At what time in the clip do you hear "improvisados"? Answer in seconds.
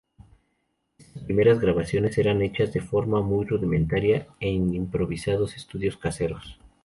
4.73-5.55